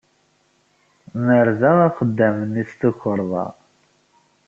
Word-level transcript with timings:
Nerda 1.25 1.71
axeddam-nni 1.87 2.63
s 2.69 2.71
tukerḍa. 2.79 3.45